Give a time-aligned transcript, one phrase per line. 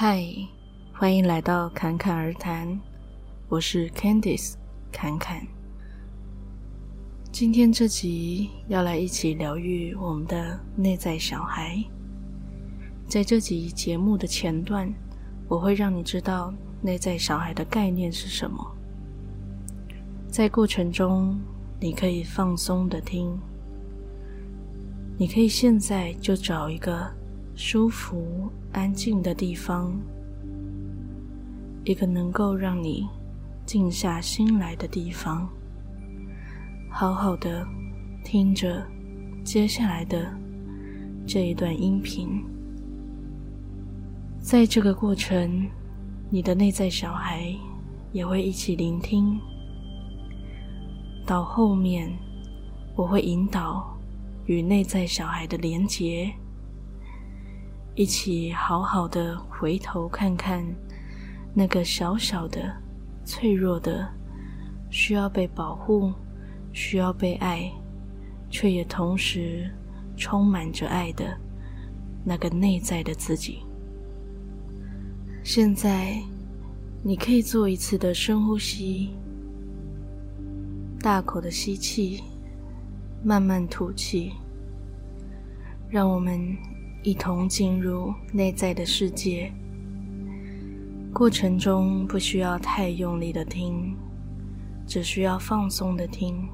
[0.00, 0.24] 嗨，
[0.92, 2.78] 欢迎来到侃侃而谈，
[3.48, 4.54] 我是 Candice
[4.92, 5.44] 侃侃。
[7.32, 11.82] 今天这集要来一起疗愈我们的内在小孩。
[13.08, 14.88] 在这集节目的前段，
[15.48, 18.64] 我会让你知道内在小孩的概念是什么。
[20.28, 21.36] 在过程中，
[21.80, 23.36] 你可以放松的听。
[25.18, 27.04] 你可以现在就找一个
[27.60, 29.92] 舒服、安静的地方，
[31.84, 33.04] 一个能够让你
[33.66, 35.48] 静下心来的地方，
[36.88, 37.66] 好好的
[38.22, 38.86] 听着
[39.42, 40.32] 接下来的
[41.26, 42.44] 这一段音频。
[44.40, 45.66] 在这个过程，
[46.30, 47.52] 你的内在小孩
[48.12, 49.36] 也会一起聆听。
[51.26, 52.08] 到后面，
[52.94, 53.98] 我会引导
[54.46, 56.32] 与内在小孩的连结。
[57.98, 60.64] 一起好好的回头看看，
[61.52, 62.72] 那个小小的、
[63.24, 64.08] 脆弱的、
[64.88, 66.12] 需要被保护、
[66.72, 67.68] 需要被爱，
[68.48, 69.68] 却也同时
[70.16, 71.36] 充满着爱的
[72.24, 73.64] 那个内在的自己。
[75.42, 76.22] 现在，
[77.02, 79.10] 你可以做一次的深呼吸，
[81.00, 82.22] 大口的吸气，
[83.24, 84.34] 慢慢吐气，
[85.90, 86.56] 让我们。
[87.08, 89.50] 一同进入内在的世界，
[91.10, 93.96] 过程中不需要太用力的听，
[94.86, 96.46] 只需要放松的听。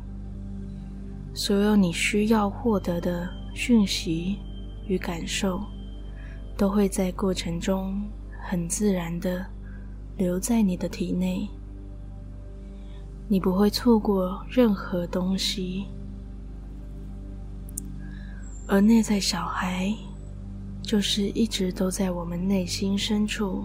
[1.35, 4.39] 所有你需要获得的讯息
[4.87, 5.61] 与感受，
[6.57, 8.01] 都会在过程中
[8.41, 9.45] 很自然的
[10.17, 11.51] 留在你的体内，
[13.27, 15.87] 你不会错过任何东西，
[18.69, 19.93] 而内在小孩。
[20.85, 23.65] 就是一直都在我们内心深处，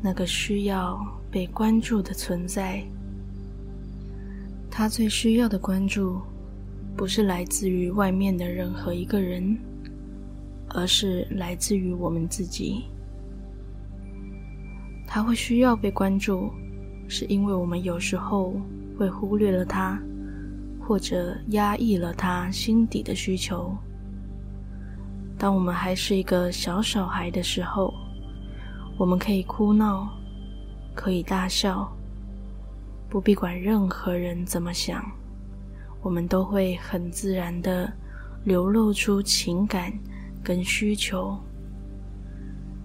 [0.00, 0.98] 那个需要
[1.30, 2.82] 被关注的存在。
[4.70, 6.18] 他最需要的关注，
[6.96, 9.54] 不是来自于外面的任何一个人，
[10.70, 12.84] 而是来自于我们自己。
[15.06, 16.50] 他会需要被关注，
[17.06, 18.58] 是因为我们有时候
[18.98, 20.00] 会忽略了他，
[20.80, 23.76] 或者压抑了他心底的需求。
[25.42, 27.92] 当我们还是一个小小孩的时候，
[28.96, 30.08] 我们可以哭闹，
[30.94, 31.92] 可以大笑，
[33.10, 35.04] 不必管任何人怎么想，
[36.00, 37.92] 我们都会很自然地
[38.44, 39.92] 流露出情感
[40.44, 41.36] 跟需求。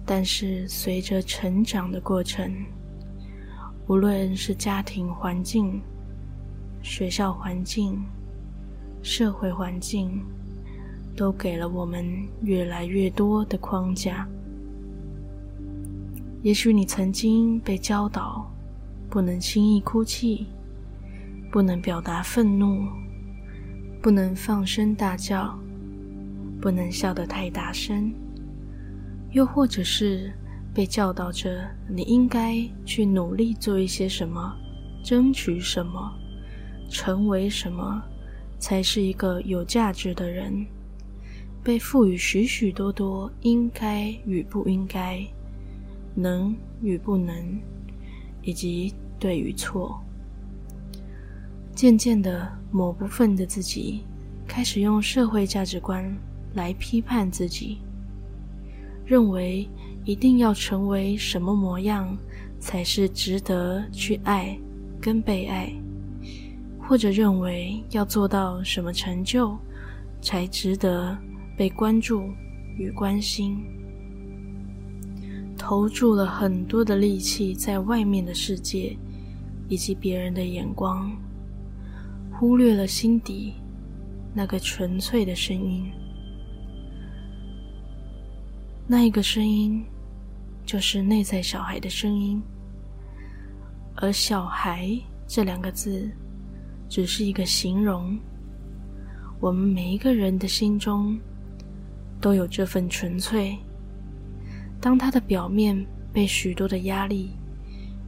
[0.04, 2.52] 但是随着成长的过程，
[3.86, 5.80] 无论是家庭环境、
[6.82, 8.04] 学校环境、
[9.00, 10.20] 社会环境，
[11.18, 12.06] 都给了我们
[12.42, 14.24] 越来越多的框架。
[16.44, 18.48] 也许你曾经被教导，
[19.10, 20.46] 不能轻易哭泣，
[21.50, 22.86] 不能表达愤怒，
[24.00, 25.58] 不能放声大叫，
[26.60, 28.14] 不能笑得太大声，
[29.32, 30.32] 又或者是
[30.72, 34.54] 被教导着你应该去努力做一些什么，
[35.02, 36.12] 争取什么，
[36.88, 38.00] 成为什么，
[38.60, 40.64] 才是一个有价值的人。
[41.68, 45.22] 被赋予许许多多应该与不应该、
[46.14, 47.60] 能与不能，
[48.40, 50.02] 以及对与错。
[51.74, 54.00] 渐渐的，某部分的自己
[54.46, 56.10] 开始用社会价值观
[56.54, 57.76] 来批判自己，
[59.04, 59.68] 认为
[60.06, 62.16] 一定要成为什么模样
[62.58, 64.58] 才是值得去爱
[65.02, 65.70] 跟被爱，
[66.80, 69.54] 或者认为要做到什么成就
[70.22, 71.14] 才值得。
[71.58, 72.30] 被关注
[72.76, 73.58] 与关心，
[75.56, 78.96] 投注了很多的力气在外面的世界
[79.68, 81.10] 以及别人的眼光，
[82.30, 83.54] 忽略了心底
[84.32, 85.90] 那个纯粹的声音。
[88.86, 89.84] 那一个声音，
[90.64, 92.40] 就是内在小孩的声音。
[93.96, 94.96] 而“小孩”
[95.26, 96.08] 这两个字，
[96.88, 98.16] 只是一个形容。
[99.40, 101.18] 我们每一个人的心中。
[102.20, 103.56] 都有这份纯粹。
[104.80, 107.30] 当他的表面被许多的压力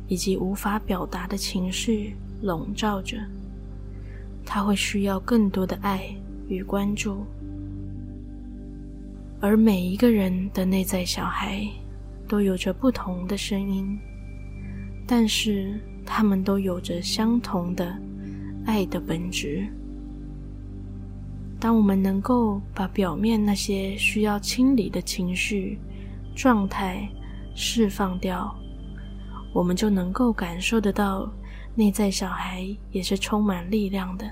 [0.06, 3.16] 以及无法表达的情绪笼罩着，
[4.44, 6.14] 他会需要更多的爱
[6.48, 7.24] 与关注。
[9.40, 11.66] 而每一个人的内在小孩
[12.28, 13.98] 都有着不同的声音，
[15.06, 17.96] 但是他们都有着相同的
[18.66, 19.66] 爱的本质。
[21.60, 25.78] 当我们能够把表面那些需要清理的情绪
[26.34, 27.06] 状态
[27.54, 28.56] 释放掉，
[29.52, 31.30] 我们就能够感受得到，
[31.74, 34.24] 内在小孩也是充满力量的。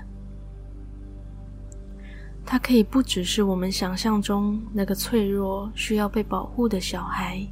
[2.43, 7.45] 他可以不只是我们想象中那个脆弱、需要被保护的小孩，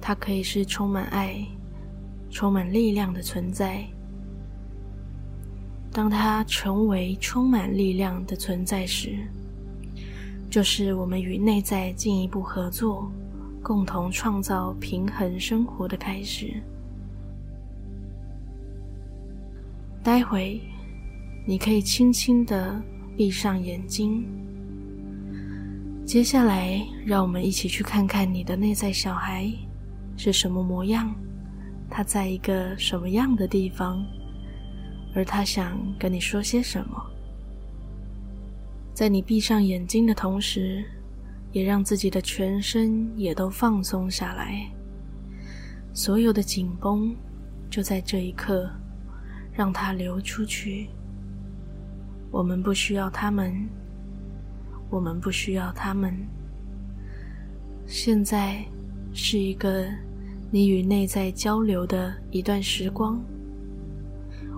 [0.00, 1.44] 他可以是充满爱、
[2.30, 3.84] 充满力量的存在。
[5.92, 9.18] 当他成为充满力量的存在时，
[10.48, 13.10] 就是我们与内在进一步合作，
[13.62, 16.62] 共同创造平衡生活的开始。
[20.02, 20.60] 待会，
[21.44, 22.80] 你可以轻轻的
[23.16, 24.24] 闭上眼睛。
[26.06, 29.52] 接下来，让我们一起去看看你的内在小孩
[30.16, 31.12] 是什么模样，
[31.90, 34.06] 他在一个什么样的地方。
[35.14, 37.06] 而他想跟你说些什么？
[38.94, 40.84] 在你闭上眼睛的同时，
[41.52, 44.70] 也让自己的全身也都放松下来。
[45.92, 47.14] 所有的紧绷，
[47.68, 48.70] 就在这一刻，
[49.52, 50.90] 让它流出去。
[52.30, 53.52] 我们不需要他们，
[54.90, 56.14] 我们不需要他们。
[57.86, 58.64] 现在
[59.12, 59.84] 是一个
[60.50, 63.20] 你与内在交流的一段时光。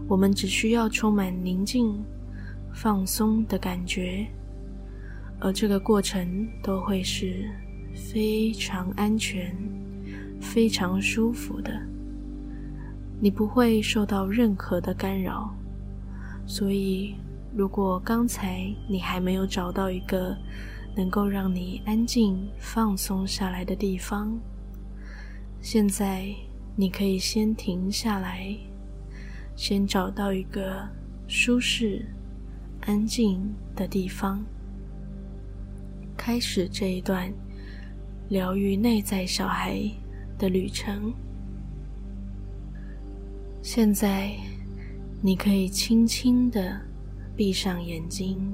[0.09, 2.03] 我们只需要充满宁静、
[2.75, 4.27] 放松的感觉，
[5.41, 7.49] 而这个过程都会是
[7.95, 9.57] 非常安全、
[10.41, 11.73] 非常舒服的。
[13.21, 15.55] 你不会受到任何的干扰。
[16.47, 17.15] 所以，
[17.55, 20.37] 如果刚才你还没有找到一个
[20.97, 24.37] 能够让你安静、放松下来的地方，
[25.61, 26.27] 现在
[26.75, 28.55] 你可以先停下来。
[29.55, 30.89] 先找到一个
[31.29, 32.05] 舒适、
[32.81, 34.45] 安静的地方，
[36.17, 37.33] 开始这一段
[38.29, 39.81] 疗愈内在小孩
[40.39, 41.13] 的旅程。
[43.63, 44.33] 现在，
[45.21, 46.81] 你可以轻轻的
[47.37, 48.53] 闭上眼睛，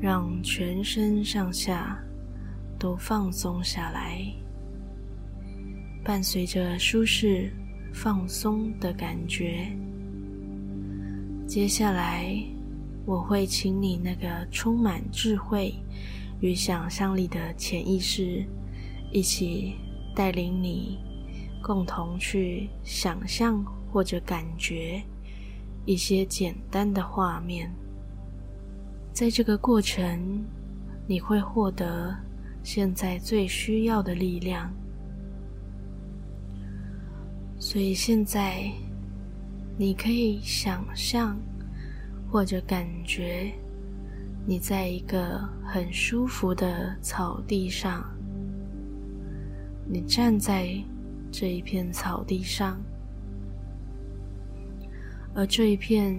[0.00, 1.98] 让全身上下
[2.78, 4.24] 都放松下来，
[6.04, 7.50] 伴随着舒适。
[7.94, 9.68] 放松的感觉。
[11.46, 12.36] 接下来，
[13.06, 15.72] 我会请你那个充满智慧
[16.40, 18.44] 与想象力的潜意识，
[19.12, 19.76] 一起
[20.14, 20.98] 带领你，
[21.62, 25.00] 共同去想象或者感觉
[25.86, 27.72] 一些简单的画面。
[29.12, 30.44] 在这个过程，
[31.06, 32.12] 你会获得
[32.64, 34.68] 现在最需要的力量。
[37.74, 38.70] 所以现在，
[39.76, 41.36] 你可以想象
[42.30, 43.52] 或者感觉，
[44.46, 48.04] 你在一个很舒服的草地上，
[49.90, 50.72] 你站在
[51.32, 52.80] 这一片草地上，
[55.34, 56.16] 而这一片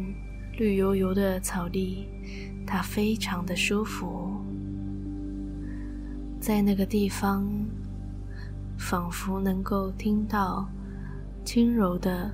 [0.57, 2.05] 绿油油的草地，
[2.67, 4.29] 它非常的舒服，
[6.37, 7.47] 在那个地方，
[8.77, 10.69] 仿佛能够听到。
[11.45, 12.29] 轻柔的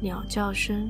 [0.00, 0.88] 鸟叫声，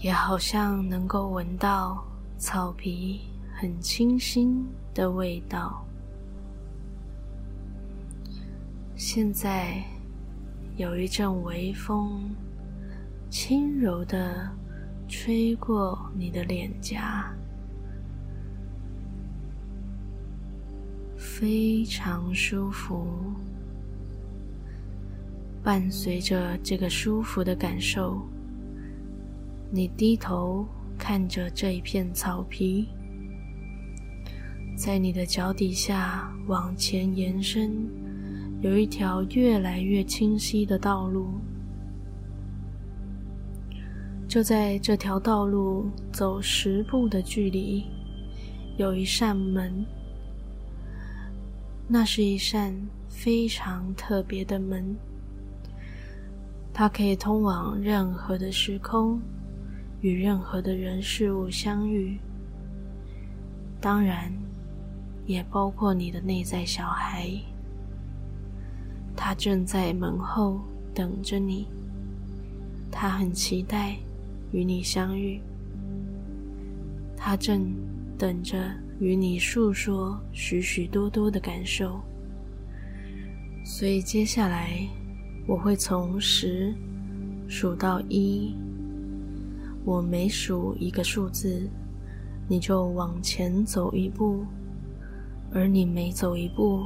[0.00, 2.02] 也好像能够闻到
[2.38, 3.20] 草皮
[3.54, 5.84] 很清新的味道。
[8.96, 9.84] 现在
[10.76, 12.34] 有一阵微风，
[13.28, 14.50] 轻柔的
[15.06, 17.30] 吹过你的脸颊，
[21.18, 23.06] 非常舒服。
[25.68, 28.22] 伴随着这个舒服的感受，
[29.70, 32.88] 你低头看着这一片草皮，
[34.74, 37.86] 在你的脚底下往前延伸，
[38.62, 41.34] 有一条越来越清晰的道路。
[44.26, 47.84] 就在这条道路走十步的距离，
[48.78, 49.84] 有一扇门，
[51.86, 52.74] 那是一扇
[53.10, 54.96] 非常特别的门。
[56.78, 59.20] 它可以通往任何的时空，
[60.00, 62.16] 与任何的人事物相遇。
[63.80, 64.32] 当然，
[65.26, 67.28] 也包括你的内在小孩。
[69.16, 70.60] 他正在门后
[70.94, 71.66] 等着你，
[72.92, 73.96] 他很期待
[74.52, 75.40] 与你相遇，
[77.16, 77.74] 他正
[78.16, 78.56] 等着
[79.00, 82.00] 与你诉说许许多多的感受。
[83.64, 84.88] 所以接下来。
[85.48, 86.74] 我会从十
[87.48, 88.54] 数到一，
[89.82, 91.66] 我每数一个数字，
[92.46, 94.44] 你就往前走一步，
[95.50, 96.84] 而你每走一步，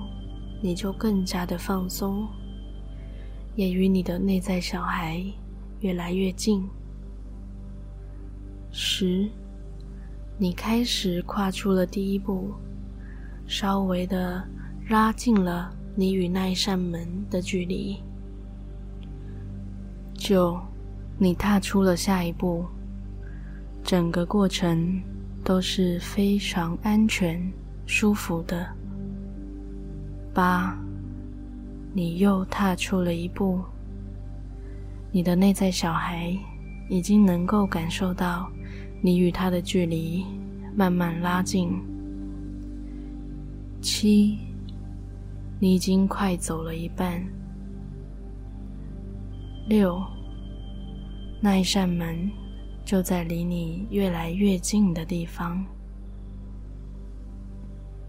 [0.62, 2.24] 你就更加的放松，
[3.56, 5.20] 也与你的内在小孩
[5.80, 6.64] 越来越近。
[8.70, 9.28] 十，
[10.38, 12.52] 你开始跨出了第一步，
[13.44, 14.40] 稍微的
[14.88, 17.98] 拉近了你与那一扇门的距离。
[20.24, 20.56] 九，
[21.18, 22.64] 你踏出了下一步，
[23.82, 25.02] 整个过程
[25.42, 27.42] 都是非常安全、
[27.86, 28.64] 舒服的。
[30.32, 30.78] 八，
[31.92, 33.60] 你又踏出了一步，
[35.10, 36.32] 你的内在小孩
[36.88, 38.48] 已经能够感受到
[39.00, 40.24] 你与他的距离
[40.72, 41.68] 慢慢拉近。
[43.80, 44.38] 七，
[45.58, 47.20] 你已经快走了一半。
[49.66, 50.02] 六，
[51.40, 52.30] 那一扇门
[52.84, 55.64] 就在离你越来越近的地方。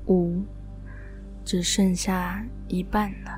[0.08, 0.44] 五。
[1.46, 3.38] 只剩下一半了。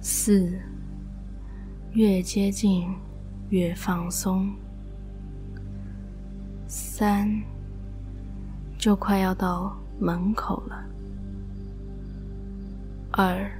[0.00, 0.58] 四，
[1.92, 2.88] 越接近
[3.50, 4.50] 越放松。
[6.66, 7.30] 三，
[8.78, 10.82] 就快要到门口了。
[13.10, 13.50] 二，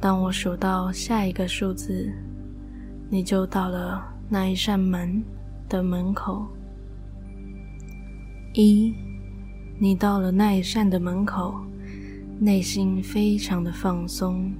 [0.00, 2.12] 当我数到下一个数字，
[3.10, 5.22] 你就到了那一扇门
[5.68, 6.46] 的门口。
[8.54, 8.94] 一。
[9.80, 11.54] 你到了那一扇的门口，
[12.40, 14.52] 内心非常的放松、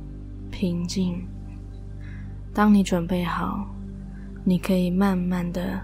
[0.49, 1.21] 平静。
[2.54, 3.66] 当你准备好，
[4.45, 5.80] 你可以慢慢的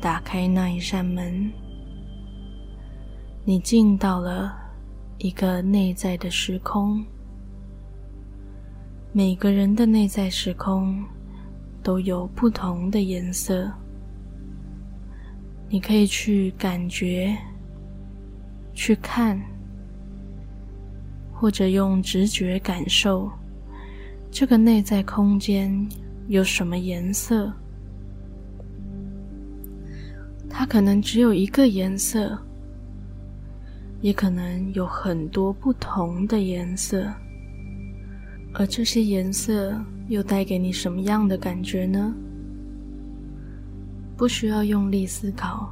[0.00, 1.52] 打开那一扇门。
[3.44, 4.56] 你进到了
[5.18, 7.04] 一个内在的时空。
[9.16, 11.02] 每个人的内在时空
[11.82, 13.72] 都有不同的颜色，
[15.70, 17.34] 你可以去感觉。
[18.74, 19.40] 去看，
[21.32, 23.30] 或者用直觉感受
[24.30, 25.88] 这个内在空间
[26.28, 27.50] 有什么颜色。
[30.50, 32.38] 它可能只有一个颜色，
[34.02, 37.10] 也可能有很多不同的颜色。
[38.58, 42.14] 而这些颜色又带给你什么样的感觉呢？
[44.16, 45.70] 不需要用力思考，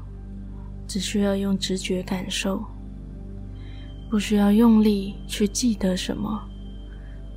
[0.87, 2.63] 只需要用直觉感受。
[4.11, 6.47] 不需要用力去记得什么，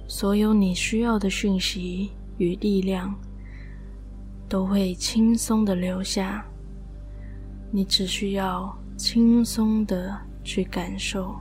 [0.05, 3.15] 所有你需要的讯息与力量
[4.49, 6.45] 都会轻松的留下。
[7.71, 10.13] 你只需要轻松的
[10.43, 11.33] 去感受。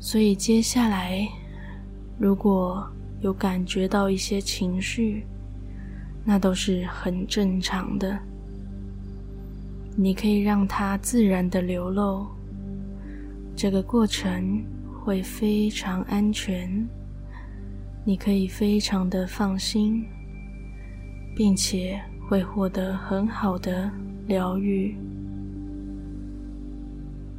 [0.00, 1.26] 所以接下来，
[2.18, 2.86] 如果
[3.20, 5.24] 有感觉到一些情绪，
[6.24, 8.18] 那都是很正常的。
[9.96, 12.26] 你可以让它自然的流露。
[13.56, 14.64] 这个过程
[15.02, 16.88] 会非常安全，
[18.04, 20.04] 你可以非常的放心，
[21.36, 23.90] 并且会获得很好的
[24.26, 24.96] 疗愈。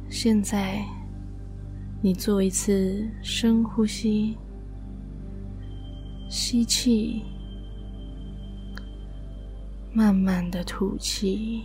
[0.08, 0.82] 现在，
[2.00, 4.38] 你做一次深呼吸，
[6.28, 7.22] 吸气，
[9.92, 11.62] 慢慢的吐气，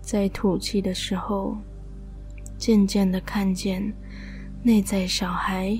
[0.00, 1.56] 在吐气的时候。
[2.58, 3.80] 渐渐的看见
[4.64, 5.78] 内在小孩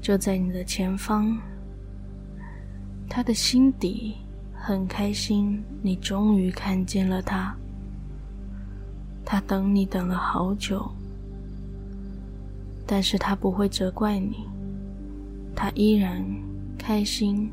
[0.00, 1.36] 就在你的前方，
[3.08, 4.14] 他的心底
[4.54, 7.52] 很开心，你终于看见了他。
[9.24, 10.88] 他等你等了好久，
[12.86, 14.46] 但是他不会责怪你，
[15.54, 16.24] 他依然
[16.78, 17.50] 开心，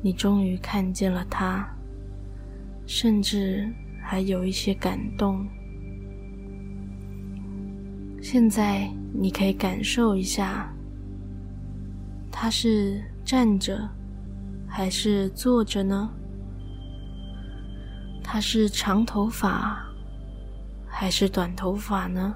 [0.00, 1.68] 你终于看见了他，
[2.86, 3.68] 甚至
[4.02, 5.46] 还有一些感动。
[8.20, 10.72] 现在你可以感受一下，
[12.30, 13.88] 他是站着
[14.66, 16.10] 还是坐着呢？
[18.22, 19.82] 他是长头发
[20.86, 22.34] 还是短头发呢？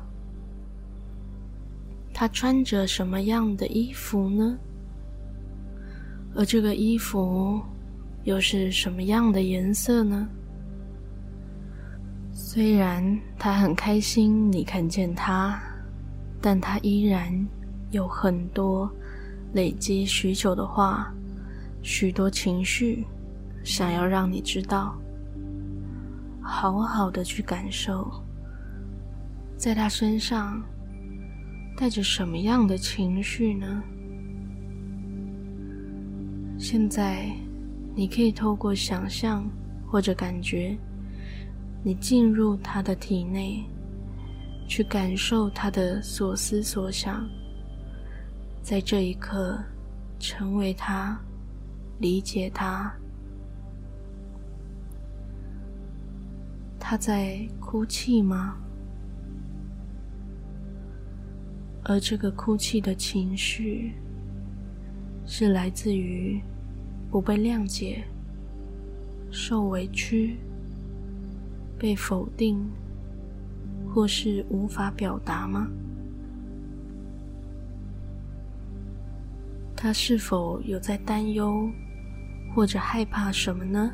[2.15, 4.59] 他穿着什么样的衣服呢？
[6.35, 7.61] 而这个衣服
[8.25, 10.29] 又是什么样的颜色呢？
[12.33, 15.61] 虽然他很开心你看见他。
[16.45, 17.33] 但他依然
[17.93, 18.91] 有很多
[19.53, 21.15] 累积许久的话，
[21.83, 23.07] 许多情绪，
[23.63, 24.99] 想要让你知道。
[26.43, 28.11] 好好的去感受，
[29.57, 30.61] 在他身上
[31.77, 33.81] 带着什么样的情绪呢？
[36.63, 37.29] 现在，
[37.93, 39.45] 你可以透过想象
[39.85, 40.79] 或者感觉，
[41.83, 43.65] 你进入他的体内，
[44.69, 47.29] 去感受他的所思所想，
[48.63, 49.59] 在这一刻
[50.21, 51.21] 成为他，
[51.99, 52.95] 理解他。
[56.79, 58.57] 他在哭泣吗？
[61.83, 63.95] 而这个哭泣的情绪，
[65.27, 66.41] 是来自于
[67.13, 68.03] 不被谅解、
[69.31, 70.37] 受委屈。
[71.79, 72.65] 被否定，
[73.93, 75.67] 或是无法表达吗？
[79.75, 81.69] 他是否有在担忧
[82.55, 83.91] 或者害怕什么呢？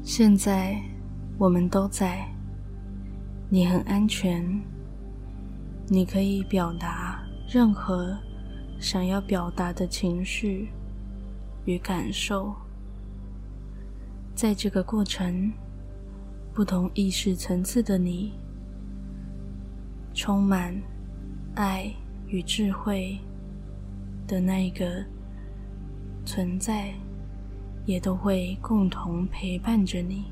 [0.00, 0.80] 现在
[1.36, 2.24] 我们都在，
[3.48, 4.62] 你很安全，
[5.88, 8.16] 你可以表达任何
[8.82, 10.68] 想要表达的情绪
[11.66, 12.52] 与感受。
[14.34, 15.52] 在这个过程，
[16.52, 18.32] 不同意识层次的你，
[20.12, 20.74] 充满
[21.54, 21.94] 爱
[22.26, 23.16] 与智慧
[24.26, 25.04] 的那一个
[26.26, 26.92] 存在，
[27.86, 30.24] 也都会共同陪伴着你。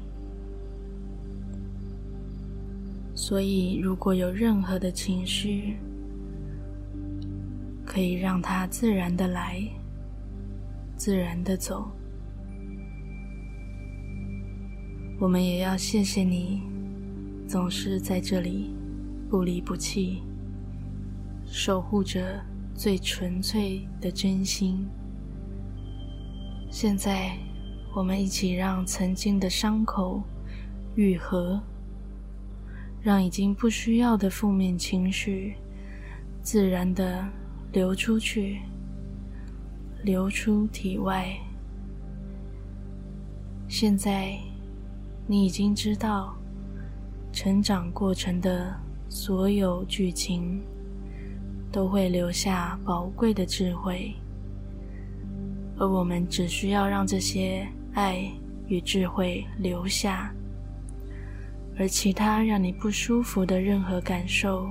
[3.14, 5.76] 所以，如果有任何的情绪，
[7.90, 9.60] 可以让它自然的来，
[10.96, 11.90] 自然的走。
[15.18, 16.62] 我们也要谢谢你，
[17.48, 18.72] 总是在这里
[19.28, 20.22] 不离不弃，
[21.44, 22.40] 守护着
[22.76, 24.86] 最纯粹的真心。
[26.70, 27.36] 现在，
[27.92, 30.22] 我们一起让曾经的伤口
[30.94, 31.60] 愈合，
[33.02, 35.56] 让已经不需要的负面情绪
[36.40, 37.28] 自然的
[37.72, 38.60] 流出去，
[40.02, 41.34] 流出体外。
[43.68, 44.38] 现在。
[45.26, 46.34] 你已经知道，
[47.32, 48.74] 成长过程的
[49.08, 50.60] 所有剧情
[51.70, 54.12] 都会留下宝贵的智慧，
[55.78, 58.28] 而我们只需要让这些爱
[58.66, 60.34] 与智慧留下，
[61.78, 64.68] 而其他让你不舒服的任何感受，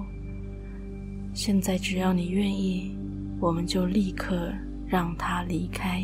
[1.33, 2.97] 现在只要你愿意，
[3.39, 4.51] 我们就立刻
[4.87, 6.03] 让他离开。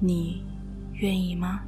[0.00, 0.44] 你
[0.94, 1.60] 愿意吗？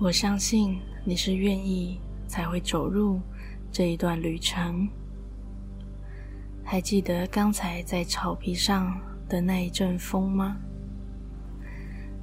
[0.00, 3.20] 我相信你是愿意才会走入
[3.72, 4.86] 这一段旅程。
[6.62, 10.56] 还记得刚才在草皮上的那一阵风吗？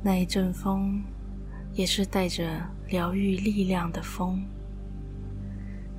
[0.04, 1.02] 那一阵风
[1.74, 4.46] 也是带着疗愈力量的风。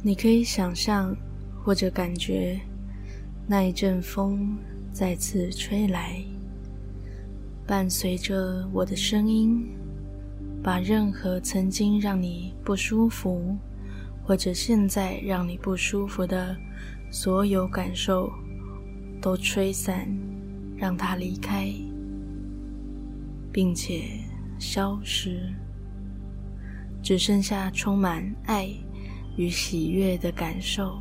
[0.02, 1.16] 你可以想象
[1.62, 2.60] 或者感觉
[3.46, 4.56] 那一阵风
[4.92, 6.22] 再次吹来，
[7.66, 9.66] 伴随着我的声音。
[10.62, 13.56] 把任何曾经让你不舒服，
[14.24, 16.56] 或者现在让你不舒服的
[17.08, 18.28] 所有感受，
[19.20, 20.08] 都吹散，
[20.76, 21.72] 让它离开，
[23.52, 24.08] 并且
[24.58, 25.54] 消失，
[27.00, 28.68] 只剩下充满爱
[29.36, 30.98] 与喜悦的感受。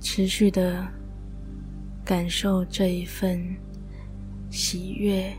[0.00, 0.86] 持续的
[2.04, 3.42] 感受这一份
[4.50, 5.32] 喜悦，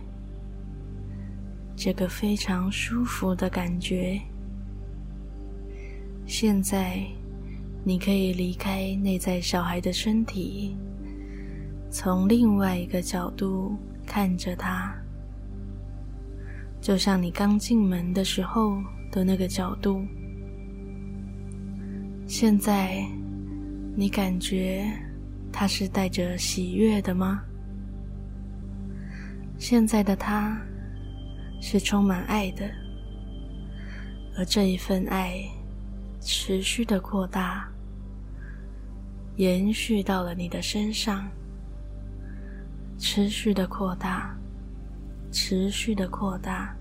[1.76, 4.20] 这个非常舒服的感觉。
[6.26, 7.06] 现在，
[7.84, 10.76] 你可以离开内在小孩的身体，
[11.94, 14.94] 从另外一个角度看着他，
[16.82, 20.04] 就像你刚进门的时候的那个角度。
[22.28, 23.06] 现在。
[23.96, 24.92] 你感觉
[25.52, 27.44] 他是带着喜悦的吗？
[29.60, 30.60] 现在的他
[31.62, 32.68] 是充满爱的，
[34.36, 35.48] 而这一份爱
[36.20, 37.70] 持续的扩大，
[39.36, 41.30] 延续到了你的身上，
[43.06, 44.34] 持续的扩大，
[45.30, 46.74] 持续的扩大，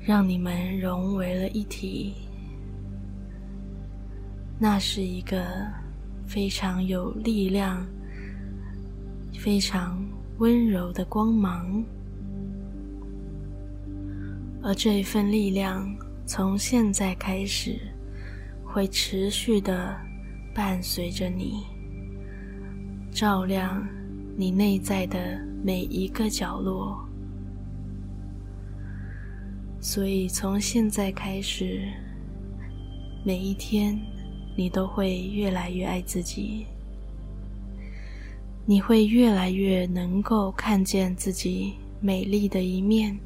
[0.00, 2.14] 让你们融为了一体。
[4.58, 5.46] 那是一个
[6.26, 7.86] 非常有力量、
[9.38, 10.04] 非常
[10.38, 11.84] 温柔的光芒，
[14.64, 15.88] 而这一份力量
[16.26, 17.78] 从现在开始
[18.64, 19.96] 会持续的
[20.52, 21.62] 伴随着你，
[23.12, 23.80] 照亮
[24.36, 26.98] 你内在的每一个角落。
[29.80, 31.88] 所以从现在开始，
[33.24, 33.98] 每一天
[34.56, 36.66] 你都会越来越爱自己，
[38.64, 43.18] 你会越来越能够看见自己美丽的一面，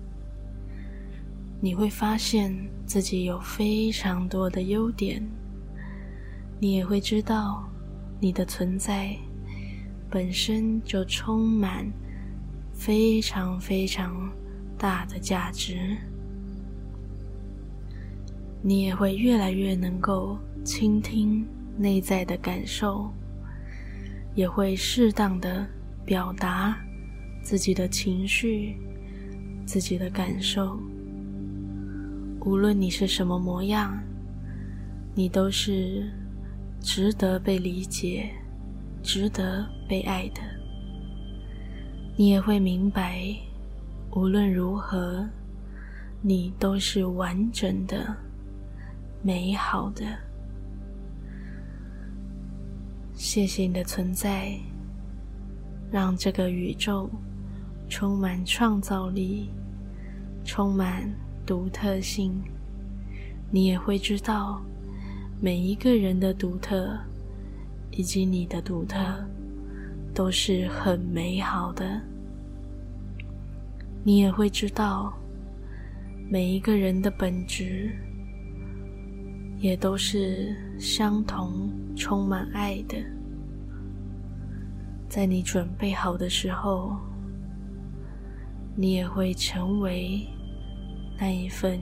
[1.60, 5.22] 你会发现自己有非常多的优点，
[6.58, 7.68] 你也会知道
[8.18, 9.14] 你的存在
[10.10, 11.86] 本身就充满
[12.72, 14.30] 非常非常
[14.78, 15.96] 大的价值。
[18.62, 23.10] 你也会越来越能够倾听内在的感受，
[24.34, 25.66] 也会适当的
[26.04, 26.76] 表达
[27.42, 28.76] 自己的情绪、
[29.64, 30.78] 自己的感受。
[32.40, 33.96] 无论你是什么模样，
[35.14, 36.10] 你都是
[36.80, 38.30] 值得被理解、
[39.02, 40.40] 值得被爱的。
[42.16, 43.22] 你也会明白，
[44.12, 45.28] 无论如何，
[46.22, 48.16] 你都是完整的。
[49.22, 50.04] 美好的，
[53.14, 54.56] 谢谢你的存在，
[55.90, 57.10] 让这个宇宙
[57.88, 59.50] 充满创造力，
[60.44, 61.10] 充满
[61.44, 62.40] 独特性。
[63.50, 64.62] 你也会知道，
[65.40, 66.96] 每一个人的独特，
[67.90, 68.98] 以及你的独特，
[70.16, 72.00] 都是很美好的。
[74.02, 75.12] 你也会知道，
[76.30, 77.94] 每一个人的本质。
[79.58, 82.96] 也都是相同、充满爱的。
[85.08, 86.94] 在你准备好的时候，
[88.76, 90.26] 你也会成为
[91.18, 91.80] 那一份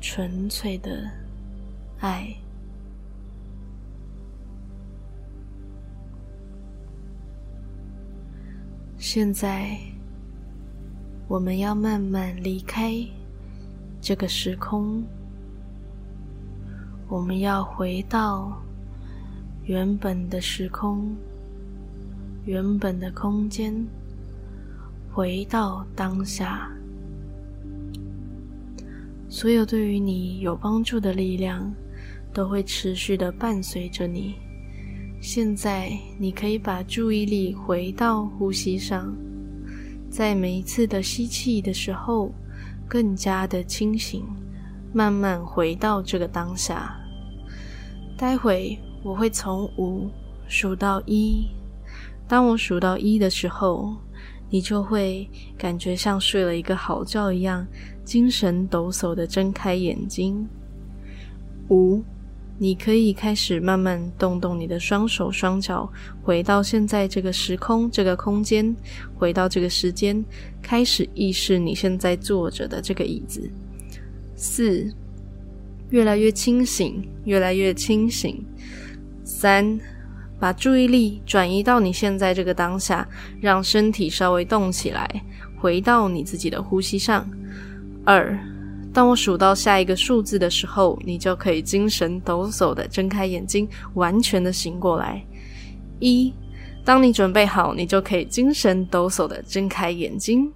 [0.00, 1.08] 纯粹的
[2.00, 2.34] 爱。
[9.06, 9.78] 现在，
[11.28, 12.94] 我们要慢慢离开
[14.00, 15.04] 这个时空。
[17.06, 18.58] 我们要回到
[19.64, 21.14] 原本的时空，
[22.46, 23.74] 原本的空间，
[25.12, 26.72] 回到当下。
[29.28, 31.70] 所有对于你有帮助的力量，
[32.32, 34.36] 都会持续的伴随着你。
[35.26, 39.10] 现在，你可以把注意力回到呼吸上，
[40.10, 42.30] 在每一次的吸气的时候，
[42.86, 44.22] 更加的清醒。
[44.92, 46.94] 慢慢回到这个当下。
[48.18, 50.10] 待会我会从五
[50.46, 51.48] 数到一，
[52.28, 53.96] 当我数到一的时候，
[54.50, 57.66] 你就会感觉像睡了一个好觉一样，
[58.04, 60.46] 精神抖擞的睁开眼睛。
[61.70, 62.02] 五，
[62.56, 65.90] 你可以开始慢慢动动你的双手双脚，
[66.22, 68.74] 回到现在这个时空、这个空间，
[69.16, 70.24] 回到这个时间，
[70.62, 73.50] 开始意识你现在坐着的这个椅子。
[74.36, 74.88] 四，
[75.90, 78.44] 越来越清醒，越来越清醒。
[79.24, 79.78] 三，
[80.38, 83.08] 把注意力转移到你现在这个当下，
[83.40, 85.08] 让身体稍微动起来，
[85.58, 87.28] 回到你自己的呼吸上。
[88.04, 88.38] 二，
[88.94, 95.20] 当我数到下一个数字的时候，你就可以精神抖擞的睁开眼睛，完全的醒过来。
[95.98, 96.32] 一，
[96.84, 100.52] 当你准备好，你就可以精神抖擞的睁开眼睛。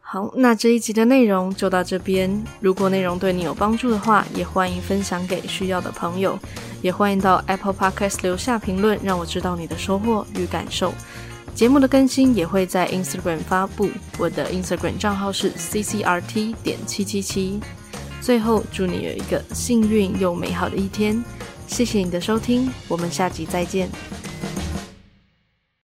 [0.00, 2.44] 好，那这一集的内容就到这边。
[2.60, 6.38] 如果内容对你有帮助的话，也欢迎分享给需要的朋友，
[6.82, 10.92] 也欢迎到 Apple Podcast 留下评论，让我知道你的收获与感受。
[11.54, 17.60] 节目的更新也会在 Instagram 发布，我的 Instagram 账号是 ccrt 点七七七。
[18.20, 21.22] 最后，祝你有一个幸运又美好的一天。
[21.66, 23.88] 谢谢你的收听，我们下集再见。